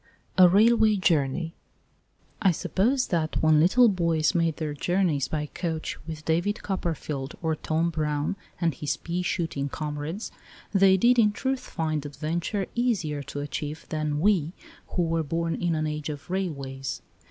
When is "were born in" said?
15.03-15.75